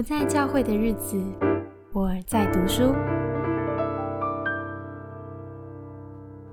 [0.00, 1.22] 不在教会的日子，
[1.92, 2.94] 我在读书。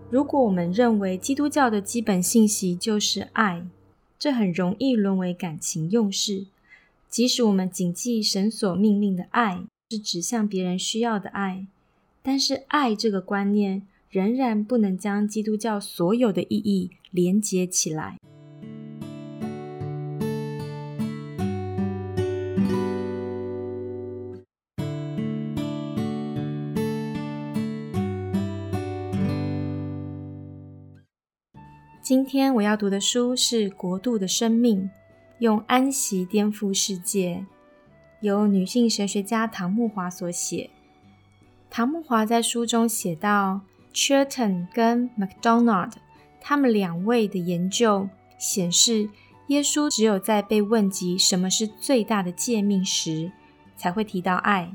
[0.10, 3.66] 如果我们认为基督教的基本信息就是爱，
[4.20, 6.48] 这很容易沦为感情用事。
[7.08, 11.66] 即使我们谨记神所命令的爱是指向别人需要的爱，
[12.22, 18.18] 但是爱这个观念仍然不能将基督教所有的意义连接起来。
[32.08, 34.84] 今天我要读的书是《国度的生命》，
[35.40, 37.46] 用安息颠覆世界，
[38.22, 40.70] 由女性神学家唐木华所写。
[41.70, 43.60] 唐木华在书中写到
[43.94, 45.92] ，Chilton 跟 McDonald
[46.40, 49.10] 他们两位的研究显示，
[49.48, 53.34] 耶稣只有在被问及什么是最大的诫命时，
[53.76, 54.72] 才会提到爱。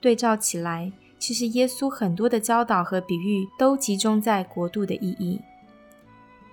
[0.00, 5.40] 对照起来，其实耶稣很多的教导和比喻都集中在国度的意义。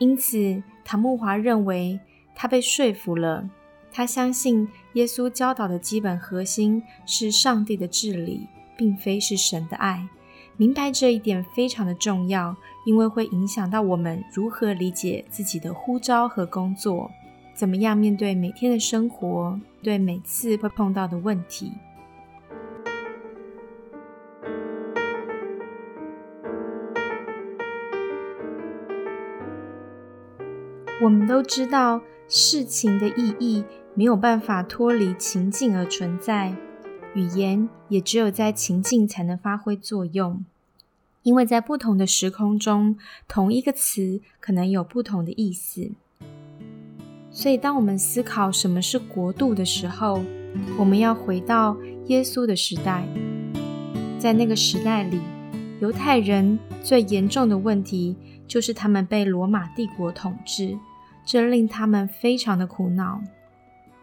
[0.01, 1.99] 因此，唐木华认为
[2.33, 3.47] 他被说服了。
[3.91, 10.07] 他相信耶稣教导的基本核心是上帝的治理，并非是神的爱。
[10.57, 17.11] 明白这一点非常的重要，因为会影响到我们如何理解自己的呼召和工作，
[17.53, 21.71] 怎么样面对每天的生活，对每次会碰到的问题。
[31.03, 33.63] 我们都知道，事情的意义
[33.95, 36.53] 没有办法脱离情境而存在，
[37.15, 40.45] 语言也只有在情境才能发挥作用。
[41.23, 45.89] 因为在不同的时空中，同一个词可能有不同的意思。
[47.31, 50.21] 所以，当我们思考什么是国度的时候，
[50.77, 51.75] 我们要回到
[52.07, 53.07] 耶稣的时代。
[54.19, 55.19] 在那个时代里，
[55.79, 58.15] 犹太人最严重的问题
[58.47, 60.77] 就是他们被罗马帝国统治。
[61.25, 63.21] 这令他们非常的苦恼。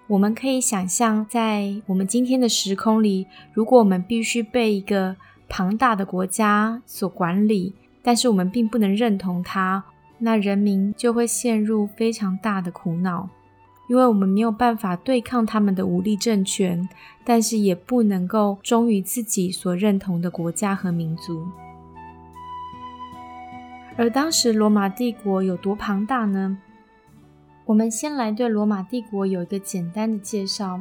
[0.06, 5.16] 我们可以想象，在我们今天的时空里，如果我们必须被一个
[5.48, 9.84] 庞大的国家所管理，但是我们并不能认同它，
[10.18, 13.28] 那人民就会陷入非常大的苦恼，
[13.90, 16.88] 因为我们没有办法对抗他们的武力政权，
[17.22, 21.46] 但是也不能够忠于自己所认同的国家和民族。
[23.96, 26.56] 而当时罗马帝国有多庞大呢？
[27.68, 30.80] 我们先来对罗马帝国有一个简单的介绍。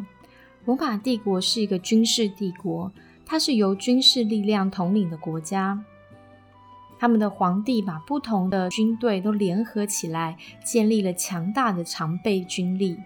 [0.64, 2.90] 罗马帝国是一个军事帝国，
[3.26, 5.84] 它是由军事力量统领的国家。
[6.98, 12.98] 他们的皇帝把不同的军队都联合起来，建立了强大的常备军力，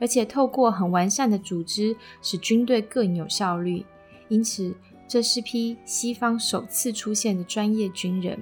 [0.00, 3.84] 而且透过很完善的组织，使军队更有效率。
[4.28, 4.74] 因此，
[5.06, 8.40] 这是批西方首次出现的专业军人。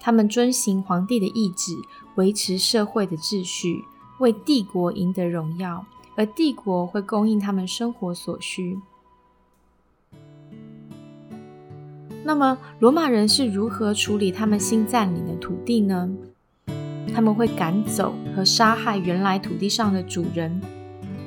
[0.00, 1.74] 他们遵行皇帝的意志。
[2.16, 3.84] 维持社会的秩序，
[4.18, 5.84] 为帝国赢得荣耀，
[6.16, 8.78] 而帝国会供应他们生活所需。
[12.24, 16.08] 那么，罗马人是如何处理他们新占领的土地呢？
[17.14, 20.60] 他们会赶走和杀害原来土地上的主人，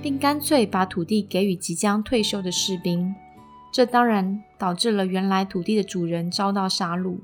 [0.02, 3.14] 并干脆把土地给予即将退休的士兵。
[3.72, 7.18] 这当然导致了原来土地的主人遭到杀戮。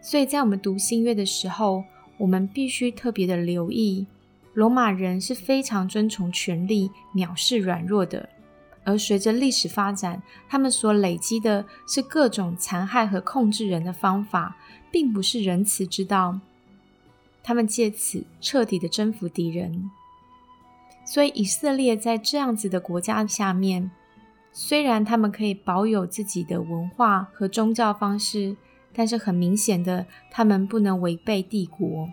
[0.00, 1.84] 所以在我们读新约的时候，
[2.16, 4.06] 我们必须特别的留意，
[4.54, 8.28] 罗马人是非常遵从权力、藐视软弱的。
[8.84, 14.56] 而随着历史发展，他们所累积的是各种残害和控制人的方法，
[14.90, 16.40] 并不是仁慈之道。
[17.42, 19.90] 他们借此彻底的征服敌人。
[21.04, 23.90] 所以以色列在这样子的国家下面，
[24.52, 28.56] 虽然他们可以保有自己的文化和宗教方式。
[28.98, 32.10] 但是很明显的，他们不能违背帝国。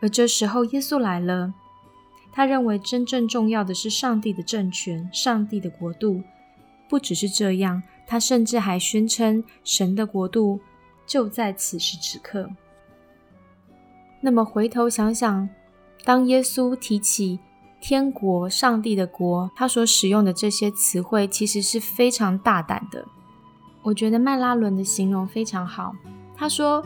[0.00, 1.54] 而这时候，耶稣来了。
[2.32, 6.20] 他认为真正重要的是上帝的政权、上帝的国度。
[6.88, 10.58] 不只是这样，他甚至还宣称神的国度
[11.06, 12.50] 就在此时此刻。
[14.20, 15.48] 那么回头想想，
[16.02, 17.38] 当耶稣提起
[17.80, 23.06] 天国、上帝的国，他所使用的这些词汇，其实是非常大胆的。
[23.82, 25.94] 我觉得麦拉伦的形容非常好。
[26.36, 26.84] 他说，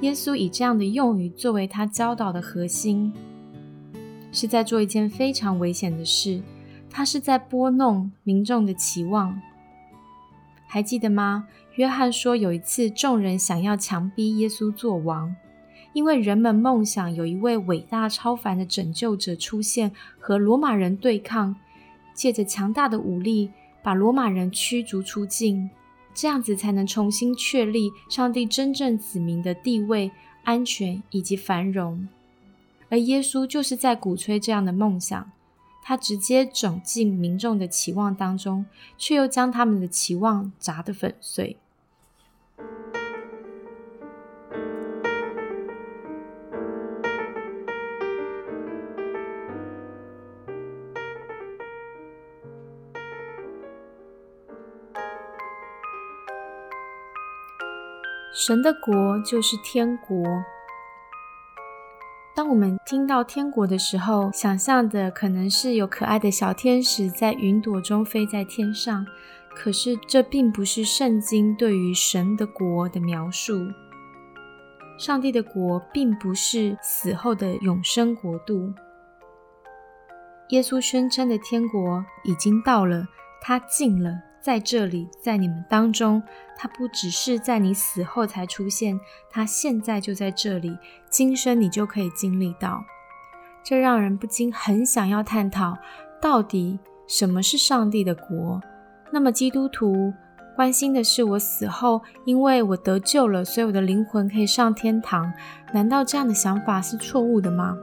[0.00, 3.12] 耶稣以这样的用语作为他教导的核心，
[4.32, 6.42] 是在做一件非常危险的事。
[6.90, 9.40] 他是在拨弄民众的期望。
[10.66, 11.46] 还记得吗？
[11.76, 15.34] 约翰说，有一次众人想要强逼耶稣做王，
[15.92, 21.54] 因为人们梦想有一位伟大超凡的拯救者出现，和罗马人对抗，
[22.12, 23.50] 借着强大的武力
[23.82, 25.68] 把罗马人驱逐出境，
[26.14, 30.12] 这样子才能重新确立上帝真正子民的地位、
[30.44, 32.08] 安全以及繁荣。
[32.88, 35.32] 而耶稣就是在鼓吹这样的梦想，
[35.82, 38.64] 他直接走进民众的期望当中，
[38.96, 41.56] 却又将他们的期望砸得粉碎。
[58.46, 60.22] 神的国就是天国。
[62.36, 69.06] 当我们听到天国的时候，想象的可能是有可爱的小天使在云朵中飞在天上。
[69.56, 73.54] 可是，这并不是圣经对于神的国的描述。
[74.98, 78.74] 上帝的国并不是死后的永生国度。
[80.50, 83.06] 耶稣宣称的天国已经到了，
[83.40, 84.10] 他近了。
[84.44, 86.22] 在这里，在你们当中，
[86.54, 89.00] 他不只是在你死后才出现，
[89.30, 90.76] 他现在就在这里，
[91.08, 92.84] 今生你就可以经历到。
[93.62, 95.78] 这让人不禁很想要探讨，
[96.20, 98.60] 到底什么是上帝的国？
[99.10, 100.12] 那么基督徒
[100.54, 105.32] 关心的是我死后，因为我得救了，所以我的灵魂可以上天堂。
[105.72, 107.74] 难道这样的想法是错误的吗？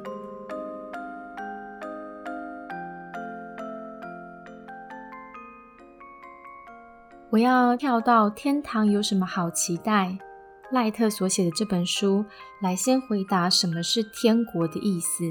[7.31, 10.17] 我要跳到天堂有什么好期待？
[10.69, 12.25] 赖特所写的这本书
[12.61, 15.23] 来先回答什么是天国的意思。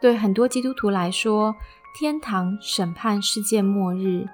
[0.00, 1.56] 对很多基督徒来说，
[1.98, 4.28] 天堂、审判、世界末日、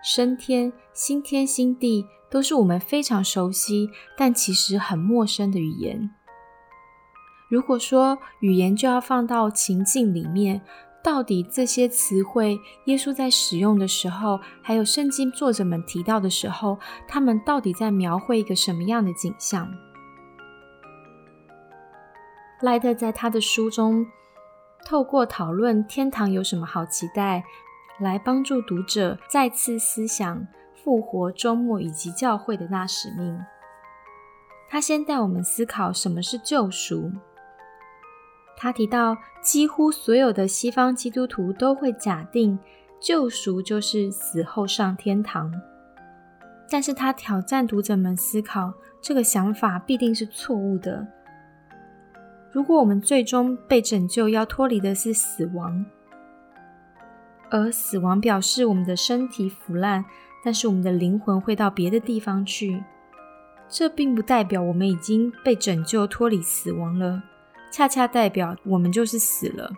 [0.00, 6.08] 升天、新天新地，都是我们非常熟悉但其实很陌生的语言。
[7.48, 10.62] 如果说语言就要放到情境里面。
[11.02, 16.78] 到底这些词汇，耶稣在使用的时候，还有圣经作者们提到的时候，
[17.08, 19.68] 他们到底在描绘一个什么样的景象？
[22.60, 24.06] 赖特在他的书中，
[24.86, 27.42] 透过讨论天堂有什么好期待，
[27.98, 30.46] 来帮助读者再次思想
[30.84, 33.36] 复活、周末以及教会的大使命。
[34.68, 37.10] 他先带我们思考什么是救赎。
[38.62, 42.56] 他提到，几乎所有的西方基督徒都会假定
[43.00, 45.52] 救赎就是死后上天堂，
[46.70, 51.04] 但是他挑战读者们思考，这个想法必定是错误的。
[52.52, 55.84] 如果我们最终被拯救，要脱离的是死亡，
[57.50, 60.04] 而死亡表示我们的身体腐烂，
[60.44, 62.80] 但是我们的灵魂会到别的地方去，
[63.68, 67.24] 这并不代表我们已经被拯救脱离死亡了。
[67.72, 69.72] 恰恰代表我们就是死了。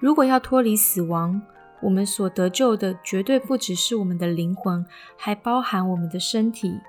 [0.00, 1.40] 如果要脱离死亡，
[1.82, 4.84] 我们所得救的绝对不只是我们的灵魂，
[5.16, 6.80] 还包含我们的身体。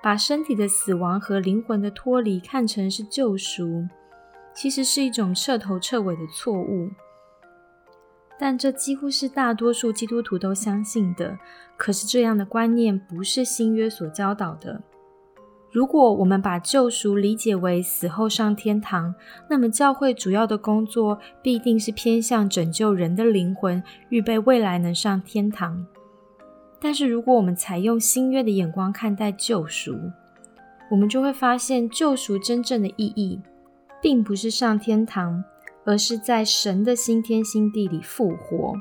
[0.00, 3.88] 把身体的死亡和灵魂的脱离看成是救赎，
[4.54, 6.90] 其实是一种彻头彻尾的错误。
[8.38, 11.36] 但这几乎是大多数基督徒都相信的。
[11.76, 14.80] 可是这样的观念不是新约所教导的。
[15.70, 19.14] 如果我们把救赎理解为死后上天堂，
[19.48, 25.86] 那么教会主要的工作必定是偏向拯救人的灵魂，预备未来能上天堂。
[26.80, 29.94] 但是，如果我们采用新约的眼光看待救赎，
[30.90, 33.38] 我们就会发现，救赎真正的意义，
[34.00, 35.44] 并不是上天堂，
[35.84, 38.74] 而是在神的新天新地里复活。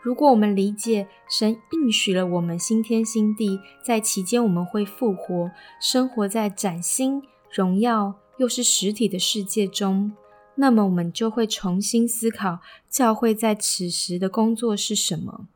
[0.00, 5.50] 如果我们理解神应许了我们新天新地，在其间我们会复活，
[5.80, 10.12] 生活在崭新、荣耀又是实体的世界中，
[10.54, 15.46] 那么我们就会重新思考教会在此时的工作是什么。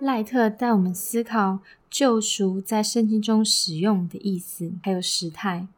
[0.00, 1.60] 赖特带我们思考
[1.92, 5.68] 救赎在圣经中使用的意思，还有时态。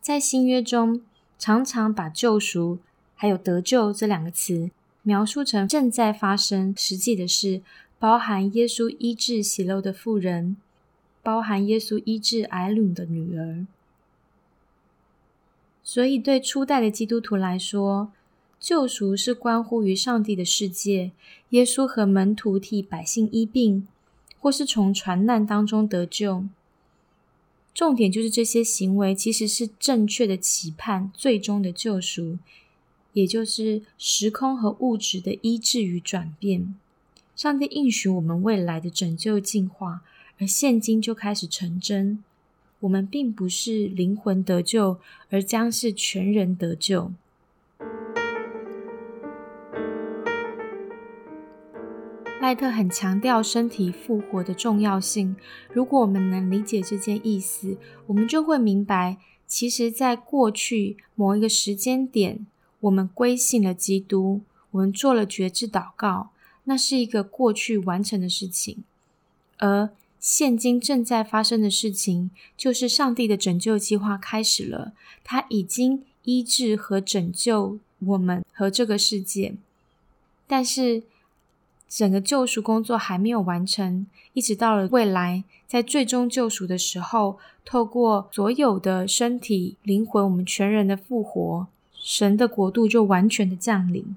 [0.00, 1.02] 在新约中，
[1.38, 2.78] 常常把救赎
[3.14, 4.70] 还有得救这两个词
[5.02, 7.60] 描述成正在发生实际的事，
[7.98, 10.56] 包含耶稣医治喜乐的妇人，
[11.22, 13.66] 包含耶稣医治艾伦的女儿。
[15.84, 18.10] 所以，对初代的基督徒来说，
[18.58, 21.10] 救赎是关乎于上帝的世界，
[21.50, 23.86] 耶稣和门徒替百姓医病，
[24.40, 26.46] 或是从船难当中得救。
[27.72, 32.38] 重点就是这些行为其实是正确的期盼最终的救赎，
[33.12, 36.74] 也就是时空和物质的医治与转变。
[37.36, 40.02] 上帝应许我们未来的拯救进化，
[40.38, 42.22] 而现今就开始成真。
[42.80, 44.98] 我们并不是灵魂得救，
[45.30, 47.12] 而将是全人得救。
[52.40, 55.36] 赖特很强调身体复活的重要性。
[55.74, 62.46] 如果我们能理解这件意思，我们就会明白，其实，在过去某一个时间点，
[62.80, 66.30] 我们归信了基督，我们做了觉知祷告。
[66.64, 68.84] 那是一个过去完成的事情，
[69.58, 74.92] 而现今正在发生的事情，就是上帝的拯救计划开始了。
[75.22, 79.54] 他已经医治和拯救我们和这个世界，
[80.46, 81.02] 但是
[81.90, 94.16] 整个救赎工作还没有完成，一直到了未来，在最终救赎的时候，透过所有的身体、灵魂，我们全人的复活，神的国度就完全的降临。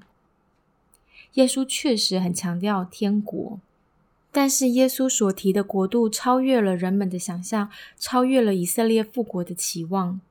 [1.33, 3.59] 耶稣确实很强调天国，
[4.31, 10.21] 但是耶稣所提的国度超越了人们的想象，超越了以色列复国的期望。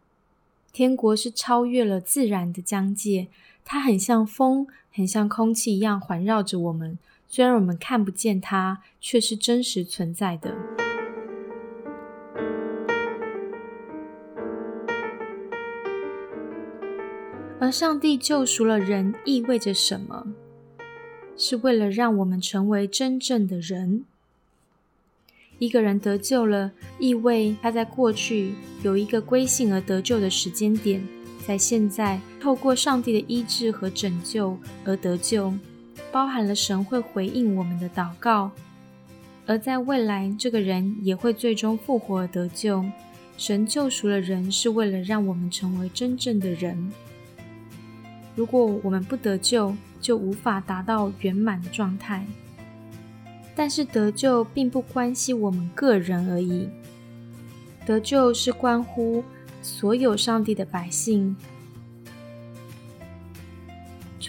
[0.72, 3.26] 天国是超越了自然的疆界，
[3.64, 6.96] 它很像风，很像空气一样环绕着我们。
[7.34, 10.54] 虽然我们看不见它，却是真实存在的。
[17.58, 20.34] 而上帝救赎了人，意味着什么？
[21.34, 24.04] 是为了让我们成为真正的人。
[25.58, 31.02] 一个人得救了，意味他在过去有一个归信而得救的时间点，
[31.46, 35.54] 在现在透过上帝的医治和拯救而得救，
[36.10, 38.50] 包含了神会回应我们的祷告。
[39.46, 42.84] 而在未来，这个人也会最终复活得救。
[43.36, 46.92] 神救赎了人，是为了让我们成为真正的人。
[48.36, 52.24] 如果我们不得救，就无法达到圆满的状态。
[53.54, 56.68] 但是得救并不关系我们个人而已，
[57.84, 59.22] 得救是关乎
[59.60, 61.36] 所有上帝的百姓。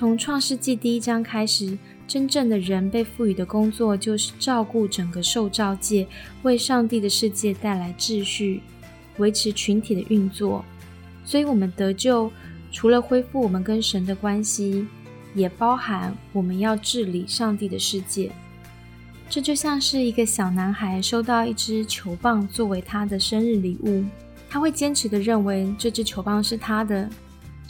[0.03, 6.05] 从创世纪第一章开始，真正的人被赋予的工作就是照顾整个受造界，
[6.41, 8.61] 为上帝的世界带来秩序，
[9.15, 10.65] 维持群体的运作。
[11.23, 12.29] 所以，我们得救。
[12.69, 14.85] 除了恢复我们跟神的关系，
[15.33, 18.29] 也包含我们要治理上帝的世界。
[19.29, 24.03] 这就像是一个小男孩收到一支球棒作为他的生日礼物，
[24.49, 27.09] 他会坚持的认为这支球棒是他的。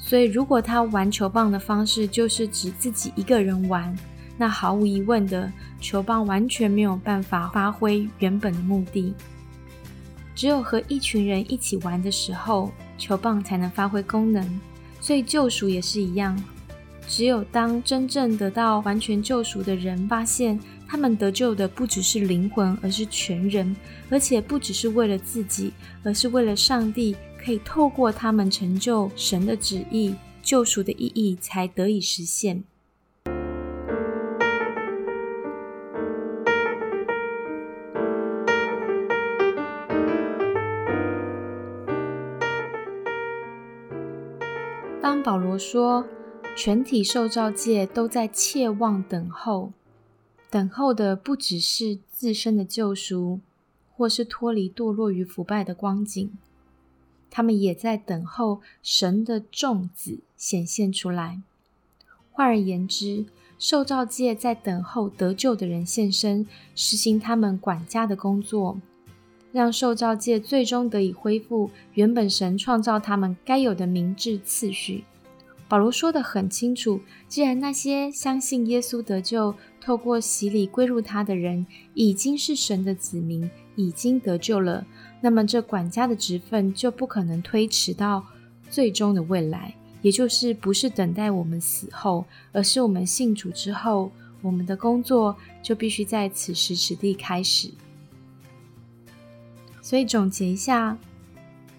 [0.06, 3.98] 所以，如果他玩球棒的方式就是只自己一个人玩，
[4.38, 9.14] 那毫无疑问的，球棒完全没有办法发挥原本的目的。
[10.36, 14.60] 只有和一群人一起玩的时候，球棒才能发挥功能。
[15.00, 16.38] 所以救赎也是一样，
[17.08, 23.74] 只有当真正得到完全救赎的人发现，他们得救的不只是灵魂，而是全人，
[24.10, 25.72] 而且不只是为了自己，
[26.04, 32.64] 而是为了上帝，可以透过他们成就神的旨意，救赎的意义才得以实现。
[45.02, 46.08] 当保罗说
[46.56, 49.74] ：“全体受造界都在切望等候，
[50.50, 53.42] 等候的不只是自身的救赎，
[53.98, 56.32] 或是脱离堕落与腐败的光景，
[57.36, 61.42] 他们也在等候神的众子显现出来。
[62.32, 63.26] 换而言之，
[63.58, 68.80] 受造界在等候得救的人现身，实行他们管家的工作，
[69.52, 75.04] 让受造界最终得以恢复原本神创造他们该有的明智次序。”
[75.68, 84.86] 保罗说的很清楚，既然那些相信耶稣得救、透过洗礼归入他的人已经是神的子民，已经得救了，
[85.24, 88.26] 那么这管家的职分就不可能推迟到
[88.70, 94.12] 最终的未来，也就是不是等待我们死后，而是我们信主之后，
[94.42, 97.72] 我们的工作就必须在此时此地开始。
[99.82, 100.98] 所以总结一下，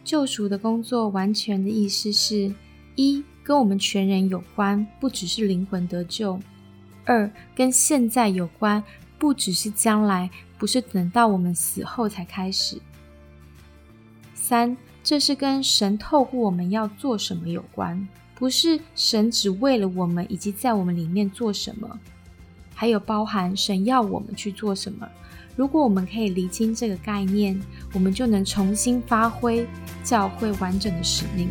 [0.02, 2.50] 救赎的工作完全的意思是：
[2.94, 3.22] 一。
[3.46, 6.40] 跟我们全人有关，不只是灵魂得救；
[7.04, 8.82] 二，跟现在有关，
[9.18, 12.78] 不只是将来，不是等到我们死后才开始；
[14.46, 21.98] 三，这是跟神透过我们要做什么有关，不是神只为了我们以及在我们里面做什么，
[22.74, 25.08] 还有包含神要我们去做什么。
[25.56, 27.58] 如果我们可以厘清这个概念，
[27.94, 29.66] 我们就能重新发挥
[30.02, 31.48] 教会完整的使命。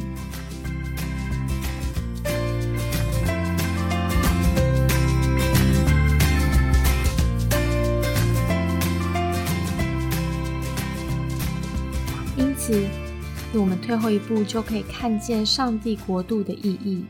[13.54, 17.06] 我们退后一步就可以看见上帝国度的意义。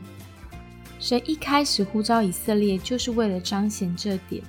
[1.00, 4.42] 神一开始呼召以色列，就是为了彰显这点。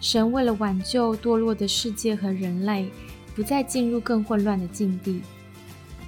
[0.00, 2.88] 神为了挽救堕落的世界和人类，
[3.34, 5.20] 不再进入更混乱的境地，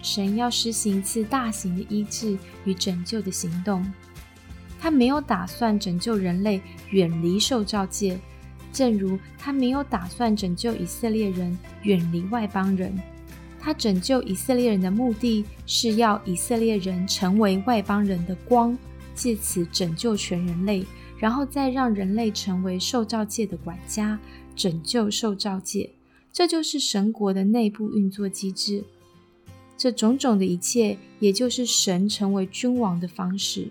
[0.03, 3.85] 神要实行一次大型的医治与拯救的行动。
[4.81, 8.19] 他没有打算拯救人类远离受造界，
[8.73, 12.99] 正如他没有打算拯救以色列人远离外邦人。
[13.65, 18.77] 他拯救以色列人的目的是要以色列人成为外邦人的光，
[19.15, 20.85] 借此拯救全人类，
[21.17, 24.19] 然后再让人类成为受造界的管家，
[24.57, 25.89] 拯救受造界。
[26.33, 28.83] 这就是神国的内部运作机制。
[29.77, 33.69] 这种种的一切，也就是神成为君王的方式。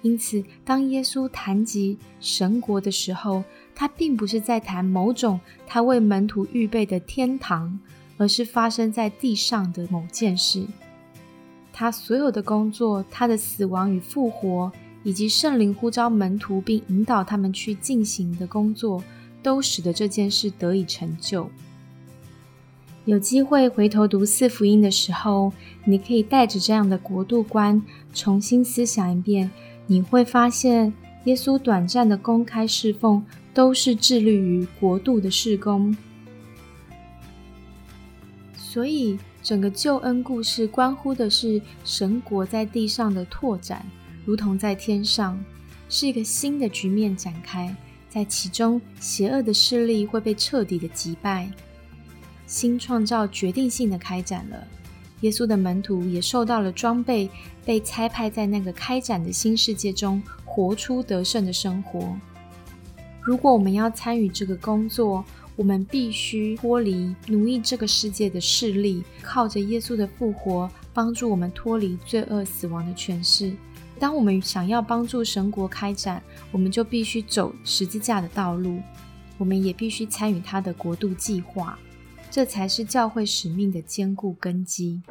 [0.00, 7.78] 因此，当耶稣谈及神国的时候，他并不是在谈某种他为门徒预备的天堂，
[8.22, 10.64] 而是发生在地上的某件事。
[11.72, 14.70] 他所有的工作，他的死亡与复活，
[15.02, 19.02] 以及圣灵呼召门徒并引导他们去进行的工作，
[19.42, 21.50] 都使得这件事得以成就。
[23.06, 25.52] 有机会回头读四福音的时候，
[25.84, 27.82] 你可以带着这样的国度观，
[28.14, 29.50] 重新思想一遍。
[29.88, 30.92] 你会发现，
[31.24, 35.96] 耶稣短暂的公开侍奉都是致力于国度的事工。
[38.72, 43.84] 所以，整个救恩故事关乎的是神国在地上的拓展，
[44.24, 45.38] 如同在天上，
[45.90, 47.76] 是一个新的局面展开。
[48.08, 51.50] 在其中，邪恶的势力会被彻底的击败，
[52.46, 54.66] 新创造决定性的开展了。
[55.20, 57.28] 耶稣的门徒也受到了装备，
[57.66, 62.16] 被差派在那个开展的新世界中，活出得胜的生活。
[63.20, 65.22] 如果我们要参与这个工作，
[65.54, 73.52] 我们必须脱离奴役这个世界的势力，靠着耶稣的复活，帮助我们脱离罪恶死亡的权势。
[73.98, 78.80] 当我们想要帮助神国开展，我们就必须走十字架的道路，
[79.38, 81.78] 我们也必须参与他的国度计划。
[82.30, 85.02] 这才是教会使命的坚固根基。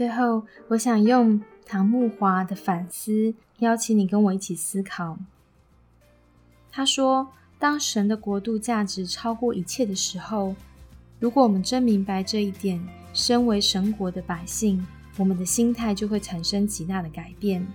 [0.00, 5.18] 最后，我想用唐木华的反思，邀请你跟我一起思考。
[6.72, 7.28] 他说
[7.60, 10.56] ：“当神的国度价值超过一切的时候，
[11.18, 12.82] 如果我们真明白这一点，
[13.12, 14.82] 身为神国的百姓。”
[15.18, 17.66] 我们的心态就会产生极大的改变。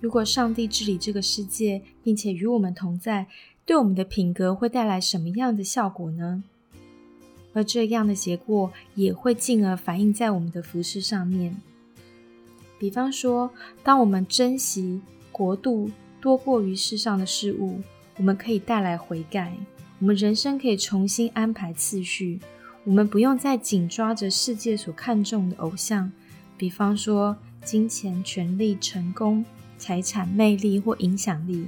[0.00, 3.26] 如果上帝治理这个世界，并且与我们同在，
[3.66, 6.42] 对我们的品格会带来什么样的效果呢？
[7.58, 11.60] 而这样的结果也会进而反映在我们的服饰上面。
[12.78, 13.50] 比方说，
[13.82, 15.00] 当我们珍惜
[15.32, 15.90] 国度
[16.20, 17.80] 多过于世上的事物，
[18.16, 19.52] 我们可以带来悔改，
[19.98, 22.38] 我们人生可以重新安排次序，
[22.84, 26.12] 我们不用再紧抓着世界所看重的偶像。
[26.56, 29.44] 比方说，金钱、权力、成功、
[29.76, 31.66] 财产、魅力或影响力，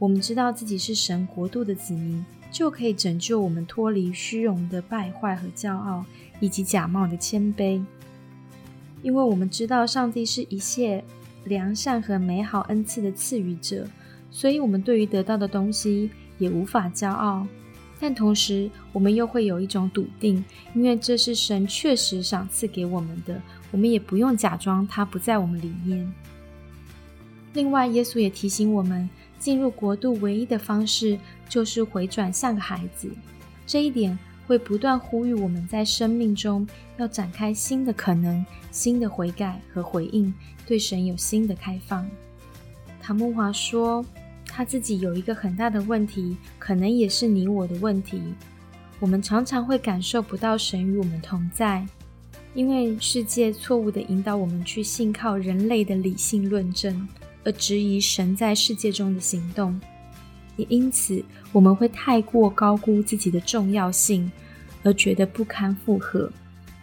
[0.00, 6.04] 我们知道自己是神国度的子民，就可以拯救我们脱离虚荣的败坏和骄傲，
[6.40, 7.82] 以及假冒的谦卑。
[9.02, 11.02] 因为我们知道上帝是一切
[11.44, 13.86] 良善和美好恩赐的赐予者，
[14.30, 17.46] 所以我们对于得到的东西也无法骄傲。
[17.98, 20.42] 但同时，我们又会有一种笃定，
[20.74, 26.10] 因为这是神确实赏赐给我们的，我们也不用假装它不在我们里面。
[27.52, 29.08] 另外，耶稣也提醒我们，
[29.40, 33.10] 进入国度唯一的方式就是回转像个孩子。
[33.66, 36.64] 这一点会不断呼吁我们在生命中
[36.98, 40.32] 要展开新的可能、新的悔改和回应，
[40.64, 42.08] 对神有新的开放。
[43.02, 44.04] 唐木华说。
[44.52, 48.20] 他自己有一个很大的问题，可能也是你我的问题。
[48.98, 51.86] 我们常常会感受不到神与我们同在，
[52.52, 57.08] 因为世界错误的引导我们去信靠人类的理性论证，
[57.44, 59.78] 而质疑神在世界中的行动。
[60.56, 64.30] 也因此，我们会太过高估自己的重要性，
[64.82, 66.30] 而觉得不堪负荷。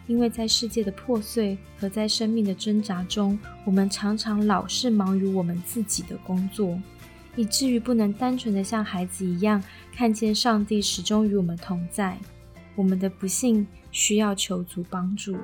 [0.07, 6.79] 因为在世界的破碎和在生命的挣扎中，我们常常老是忙于我们自己的工作。
[7.35, 9.63] 以至于不能单纯的像孩子一样
[9.95, 12.17] 看见上帝始终与我们同在。
[12.75, 15.37] 我们的不幸需要求足帮助。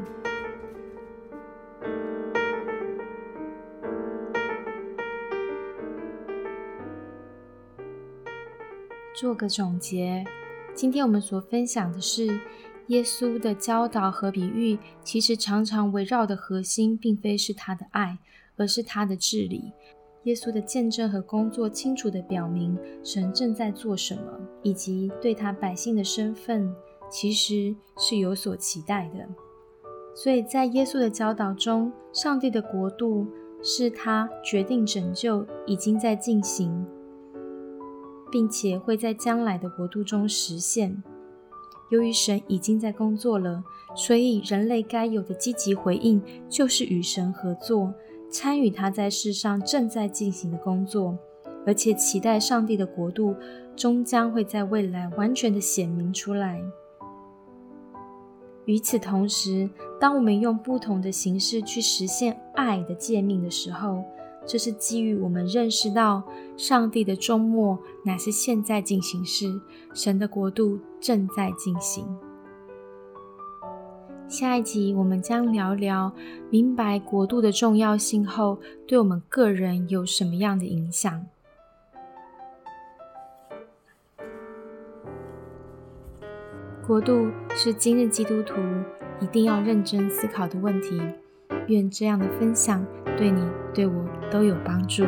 [9.23, 10.21] 做个总结，
[10.75, 12.27] 今天我们所分享的是
[12.88, 18.17] 耶稣的教导和比喻，其实常常围绕的核心并非是他的爱，
[18.57, 19.71] 而是他的治理。
[20.25, 26.69] 耶稣的见证和工作清楚地表明神正在做什么，以及对他百姓的身份
[27.09, 29.25] 其实是有所期待的。
[30.13, 33.25] 所以在耶稣的教导中，上帝的国度
[33.63, 36.86] 是他决定拯救，已经在进行，
[38.34, 41.04] 并且会在将来的国度中实现。
[41.91, 43.63] 由于神已经在工作了，
[43.96, 46.19] 所以人类该有的积极回应
[46.50, 47.93] 就是与神合作。
[48.32, 51.15] 参与他在世上正在进行的工作，
[51.67, 53.36] 而且期待上帝的国度
[53.76, 56.60] 终将会在未来完全的显明出来。
[58.65, 59.69] 与此同时，
[60.00, 64.04] 当我们用不同的形式去实现爱的诫命的时候，
[64.45, 66.21] 这是基于我们认识到
[66.58, 69.62] 上帝的终末乃是现在进行时，
[69.93, 72.06] 神的国度正在进行。
[74.27, 76.12] 下一集我们将聊聊
[76.49, 81.25] 明白国度的重要性后，对我们个人有什么样的影响。
[86.86, 88.56] 国度是今日基督徒
[89.21, 90.99] 一定要认真思考的问题。
[91.67, 92.86] 愿这样的分享
[93.17, 93.41] 对你、
[93.73, 95.06] 对我都有帮助。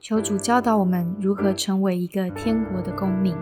[0.00, 3.36] 求主教导我们如何成为一个天国的公民。